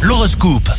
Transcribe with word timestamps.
L'horoscope. 0.00 0.70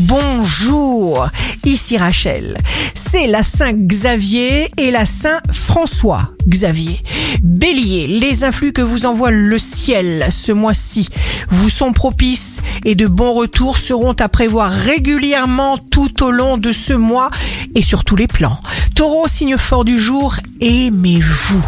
Bonjour, 0.00 1.30
ici 1.64 1.96
Rachel. 1.96 2.58
C'est 2.94 3.26
la 3.26 3.42
Saint 3.42 3.72
Xavier 3.72 4.68
et 4.76 4.90
la 4.90 5.06
Saint 5.06 5.40
François 5.50 6.32
Xavier. 6.46 7.00
Bélier, 7.42 8.06
les 8.06 8.44
influx 8.44 8.72
que 8.72 8.82
vous 8.82 9.06
envoie 9.06 9.30
le 9.30 9.58
ciel 9.58 10.26
ce 10.28 10.52
mois-ci 10.52 11.08
vous 11.48 11.70
sont 11.70 11.92
propices 11.92 12.60
et 12.84 12.94
de 12.94 13.06
bons 13.06 13.32
retours 13.32 13.78
seront 13.78 14.12
à 14.12 14.28
prévoir 14.28 14.70
régulièrement 14.70 15.78
tout 15.78 16.22
au 16.22 16.30
long 16.30 16.58
de 16.58 16.72
ce 16.72 16.92
mois 16.92 17.30
et 17.74 17.82
sur 17.82 18.04
tous 18.04 18.16
les 18.16 18.26
plans. 18.26 18.60
Taureau, 18.94 19.26
signe 19.28 19.56
fort 19.56 19.84
du 19.84 19.98
jour, 19.98 20.36
aimez-vous. 20.60 21.64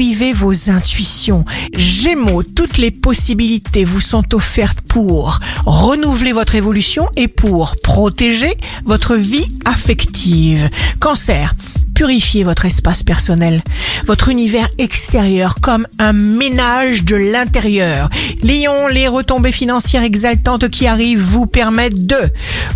Suivez 0.00 0.32
vos 0.32 0.70
intuitions. 0.70 1.44
Gémeaux, 1.74 2.42
toutes 2.42 2.78
les 2.78 2.90
possibilités 2.90 3.84
vous 3.84 4.00
sont 4.00 4.34
offertes 4.34 4.80
pour 4.80 5.40
renouveler 5.66 6.32
votre 6.32 6.54
évolution 6.54 7.06
et 7.16 7.28
pour 7.28 7.76
protéger 7.82 8.56
votre 8.86 9.14
vie 9.14 9.46
affective. 9.66 10.70
Cancer, 11.00 11.54
purifiez 12.00 12.44
votre 12.44 12.64
espace 12.64 13.02
personnel, 13.02 13.62
votre 14.06 14.30
univers 14.30 14.70
extérieur 14.78 15.56
comme 15.60 15.86
un 15.98 16.14
ménage 16.14 17.04
de 17.04 17.14
l'intérieur. 17.14 18.08
Lion, 18.42 18.86
les 18.86 19.06
retombées 19.06 19.52
financières 19.52 20.02
exaltantes 20.02 20.70
qui 20.70 20.86
arrivent 20.86 21.20
vous 21.20 21.46
permettent 21.46 22.06
de 22.06 22.16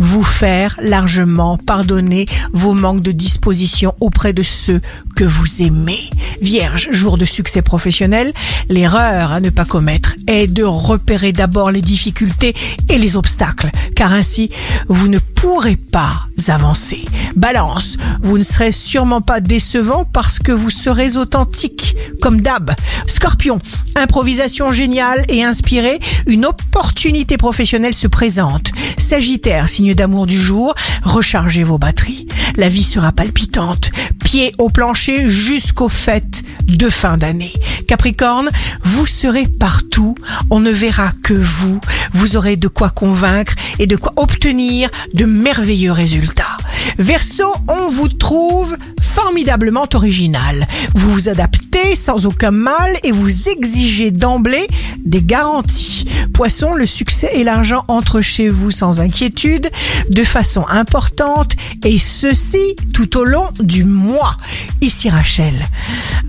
vous 0.00 0.24
faire 0.24 0.76
largement 0.82 1.56
pardonner 1.56 2.26
vos 2.50 2.74
manques 2.74 3.02
de 3.02 3.12
disposition 3.12 3.94
auprès 4.00 4.32
de 4.32 4.42
ceux 4.42 4.80
que 5.14 5.22
vous 5.22 5.62
aimez. 5.62 6.10
Vierge, 6.40 6.88
jour 6.90 7.16
de 7.16 7.24
succès 7.24 7.62
professionnel, 7.62 8.32
l'erreur 8.68 9.30
à 9.30 9.38
ne 9.38 9.50
pas 9.50 9.64
commettre 9.64 10.16
est 10.26 10.48
de 10.48 10.64
repérer 10.64 11.30
d'abord 11.30 11.70
les 11.70 11.80
difficultés 11.80 12.56
et 12.88 12.98
les 12.98 13.16
obstacles, 13.16 13.70
car 13.94 14.12
ainsi 14.12 14.50
vous 14.88 15.06
ne 15.06 15.20
pourrez 15.20 15.76
pas 15.76 16.26
avancer. 16.50 17.04
Balance, 17.36 17.96
vous 18.22 18.38
ne 18.38 18.42
serez 18.42 18.72
sûrement 18.72 19.20
pas 19.20 19.40
décevant 19.40 20.04
parce 20.04 20.38
que 20.38 20.52
vous 20.52 20.70
serez 20.70 21.16
authentique, 21.16 21.96
comme 22.20 22.40
d'hab. 22.40 22.72
Scorpion, 23.06 23.58
improvisation 23.96 24.72
géniale 24.72 25.24
et 25.28 25.44
inspirée, 25.44 25.98
une 26.26 26.46
opportunité 26.46 27.36
professionnelle 27.36 27.94
se 27.94 28.06
présente. 28.06 28.72
Sagittaire, 28.98 29.68
signe 29.68 29.94
d'amour 29.94 30.26
du 30.26 30.40
jour, 30.40 30.74
rechargez 31.02 31.64
vos 31.64 31.78
batteries. 31.78 32.26
La 32.56 32.68
vie 32.68 32.82
sera 32.82 33.12
palpitante, 33.12 33.90
pied 34.24 34.54
au 34.58 34.68
plancher 34.68 35.28
jusqu'aux 35.28 35.88
fêtes 35.88 36.42
de 36.76 36.88
fin 36.88 37.16
d'année. 37.16 37.52
Capricorne, 37.86 38.50
vous 38.82 39.06
serez 39.06 39.46
partout, 39.46 40.14
on 40.50 40.60
ne 40.60 40.70
verra 40.70 41.12
que 41.22 41.34
vous, 41.34 41.80
vous 42.12 42.36
aurez 42.36 42.56
de 42.56 42.68
quoi 42.68 42.90
convaincre 42.90 43.54
et 43.78 43.86
de 43.86 43.96
quoi 43.96 44.12
obtenir 44.16 44.90
de 45.14 45.24
merveilleux 45.24 45.92
résultats. 45.92 46.56
Verseau, 46.98 47.52
on 47.68 47.88
vous 47.88 48.08
trouve 48.08 48.76
formidablement 49.12 49.86
original. 49.92 50.66
Vous 50.94 51.10
vous 51.10 51.28
adaptez 51.28 51.94
sans 51.94 52.24
aucun 52.24 52.50
mal 52.50 52.96
et 53.04 53.12
vous 53.12 53.48
exigez 53.50 54.10
d'emblée 54.10 54.66
des 55.04 55.22
garanties. 55.22 56.06
Poisson, 56.32 56.74
le 56.74 56.86
succès 56.86 57.30
et 57.34 57.44
l'argent 57.44 57.84
entrent 57.88 58.22
chez 58.22 58.48
vous 58.48 58.70
sans 58.70 59.00
inquiétude, 59.00 59.68
de 60.08 60.22
façon 60.22 60.64
importante, 60.66 61.52
et 61.84 61.98
ceci 61.98 62.76
tout 62.94 63.18
au 63.18 63.24
long 63.24 63.48
du 63.60 63.84
mois. 63.84 64.38
Ici 64.80 65.10
Rachel, 65.10 65.68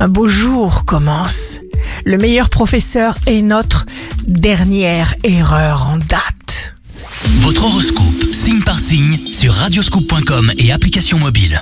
un 0.01 0.09
beau 0.09 0.27
jour 0.27 0.83
commence. 0.83 1.59
Le 2.03 2.17
meilleur 2.17 2.49
professeur 2.49 3.17
est 3.27 3.41
notre 3.41 3.85
dernière 4.27 5.15
erreur 5.23 5.87
en 5.87 5.97
date. 5.97 6.73
Votre 7.39 7.63
horoscope, 7.63 8.33
signe 8.33 8.61
par 8.61 8.79
signe, 8.79 9.31
sur 9.31 9.53
radioscoop.com 9.53 10.51
et 10.57 10.73
application 10.73 11.17
mobile. 11.17 11.61